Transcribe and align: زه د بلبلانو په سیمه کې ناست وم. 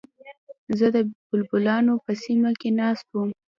زه 0.77 0.87
د 0.95 0.97
بلبلانو 1.29 1.93
په 2.05 2.11
سیمه 2.23 2.51
کې 2.59 2.69
ناست 2.79 3.07
وم. 3.11 3.29